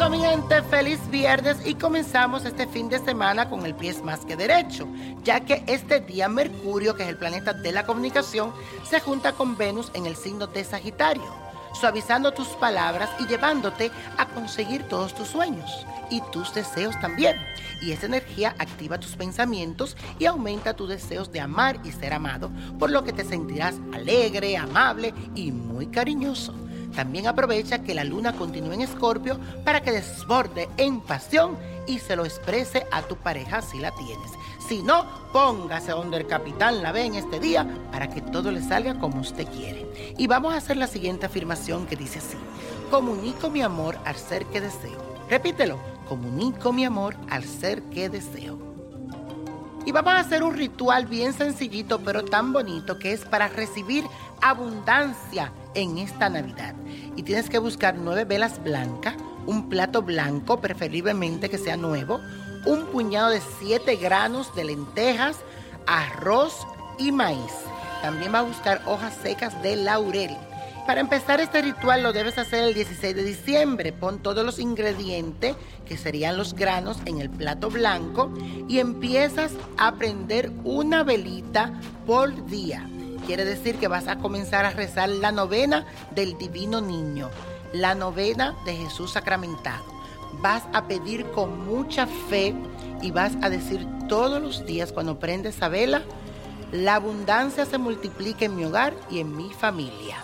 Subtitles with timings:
[0.00, 3.94] Y esto, mi gente, feliz viernes y comenzamos este fin de semana con el pie
[4.02, 4.88] más que derecho,
[5.24, 8.50] ya que este día Mercurio, que es el planeta de la comunicación,
[8.88, 11.30] se junta con Venus en el signo de Sagitario,
[11.78, 17.36] suavizando tus palabras y llevándote a conseguir todos tus sueños y tus deseos también.
[17.82, 22.50] Y esa energía activa tus pensamientos y aumenta tus deseos de amar y ser amado,
[22.78, 26.54] por lo que te sentirás alegre, amable y muy cariñoso.
[26.94, 31.56] También aprovecha que la luna continúe en Escorpio para que desborde en pasión
[31.86, 34.30] y se lo exprese a tu pareja si la tienes.
[34.66, 38.62] Si no, póngase donde el capitán la ve en este día para que todo le
[38.62, 40.14] salga como usted quiere.
[40.16, 42.36] Y vamos a hacer la siguiente afirmación que dice así.
[42.90, 45.00] Comunico mi amor al ser que deseo.
[45.28, 45.78] Repítelo.
[46.08, 48.58] Comunico mi amor al ser que deseo.
[49.86, 54.04] Y vamos a hacer un ritual bien sencillito pero tan bonito que es para recibir
[54.42, 56.74] abundancia en esta Navidad.
[57.16, 59.14] Y tienes que buscar nueve velas blancas,
[59.46, 62.20] un plato blanco, preferiblemente que sea nuevo,
[62.66, 65.38] un puñado de siete granos de lentejas,
[65.86, 66.66] arroz
[66.98, 67.52] y maíz.
[68.02, 70.36] También va a buscar hojas secas de laurel.
[70.86, 73.92] Para empezar este ritual lo debes hacer el 16 de diciembre.
[73.92, 75.54] Pon todos los ingredientes,
[75.86, 78.32] que serían los granos, en el plato blanco
[78.68, 81.72] y empiezas a prender una velita
[82.06, 82.88] por día.
[83.26, 87.30] Quiere decir que vas a comenzar a rezar la novena del Divino Niño,
[87.72, 89.84] la novena de Jesús sacramentado.
[90.40, 92.54] Vas a pedir con mucha fe
[93.02, 96.02] y vas a decir todos los días cuando prendes esa vela,
[96.72, 100.16] la abundancia se multiplica en mi hogar y en mi familia.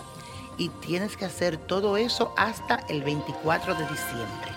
[0.57, 4.51] Y tienes que hacer todo eso hasta el 24 de diciembre,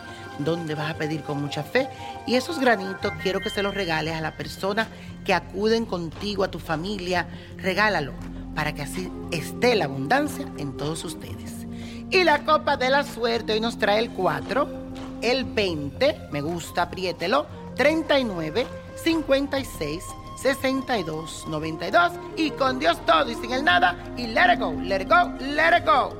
[0.44, 1.88] donde vas a pedir con mucha fe.
[2.26, 4.88] Y esos granitos quiero que se los regales a la persona
[5.24, 7.28] que acuden contigo, a tu familia.
[7.56, 8.12] Regálalo
[8.54, 11.66] para que así esté la abundancia en todos ustedes.
[12.10, 14.68] Y la copa de la suerte hoy nos trae el 4,
[15.22, 17.46] el 20, me gusta, apriételo,
[17.76, 18.66] 39,
[18.96, 20.02] 56,
[20.36, 25.02] 62, 92 y con Dios todo y sin el nada y let it go, let
[25.02, 26.19] it go, let it go.